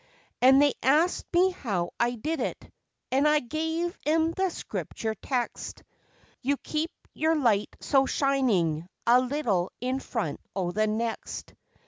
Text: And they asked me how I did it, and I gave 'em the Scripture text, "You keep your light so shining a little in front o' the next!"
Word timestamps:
And 0.41 0.59
they 0.59 0.73
asked 0.81 1.27
me 1.31 1.51
how 1.51 1.91
I 1.99 2.15
did 2.15 2.39
it, 2.39 2.65
and 3.11 3.27
I 3.27 3.39
gave 3.39 3.95
'em 4.07 4.31
the 4.31 4.49
Scripture 4.49 5.13
text, 5.13 5.83
"You 6.41 6.57
keep 6.57 6.89
your 7.13 7.35
light 7.35 7.75
so 7.81 8.07
shining 8.07 8.89
a 9.05 9.21
little 9.21 9.71
in 9.79 9.99
front 9.99 10.39
o' 10.55 10.71
the 10.71 10.87
next!" 10.87 11.53